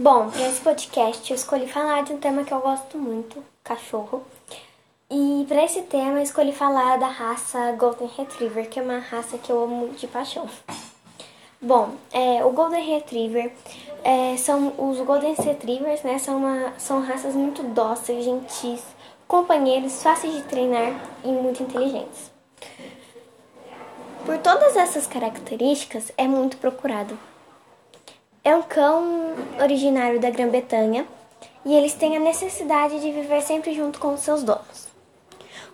[0.00, 4.22] Bom, para esse podcast eu escolhi falar de um tema que eu gosto muito, cachorro.
[5.10, 9.36] E para esse tema eu escolhi falar da raça Golden Retriever, que é uma raça
[9.36, 10.48] que eu amo de paixão.
[11.60, 13.50] Bom, é, o Golden Retriever
[14.04, 16.16] é, são os Golden Retrievers, né?
[16.20, 18.84] São, uma, são raças muito dóceis, gentis,
[19.26, 20.92] companheiros, fáceis de treinar
[21.24, 22.30] e muito inteligentes.
[24.24, 27.18] Por todas essas características, é muito procurado.
[28.48, 31.06] É um cão originário da Grã-Bretanha
[31.66, 34.88] e eles têm a necessidade de viver sempre junto com os seus donos.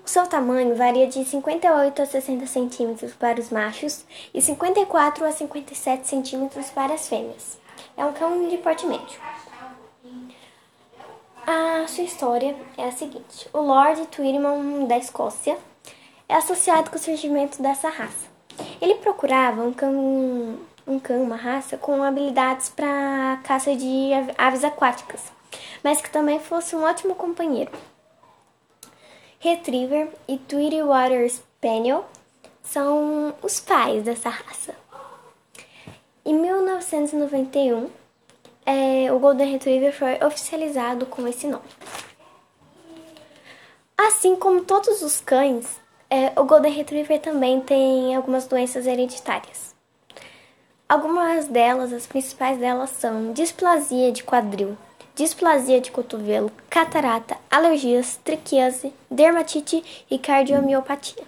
[0.04, 5.30] O seu tamanho varia de 58 a 60 centímetros para os machos e 54 a
[5.30, 7.60] 57 centímetros para as fêmeas.
[7.96, 9.20] É um cão de porte médio.
[11.46, 15.56] A sua história é a seguinte: o Lord Twirman da Escócia
[16.28, 18.26] é associado com o surgimento dessa raça.
[18.80, 25.32] Ele procurava um cão um cão, uma raça com habilidades para caça de aves aquáticas,
[25.82, 27.70] mas que também fosse um ótimo companheiro.
[29.38, 32.06] Retriever e Tweety Water Spaniel
[32.62, 34.74] são os pais dessa raça.
[36.24, 37.90] Em 1991,
[38.64, 41.64] é, o Golden Retriever foi oficializado com esse nome.
[43.96, 49.74] Assim como todos os cães, é, o Golden Retriever também tem algumas doenças hereditárias.
[50.86, 54.76] Algumas delas, as principais delas são displasia de quadril,
[55.14, 61.24] displasia de cotovelo, catarata, alergias, triquiase, dermatite e cardiomiopatia.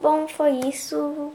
[0.00, 1.32] Bom, foi isso.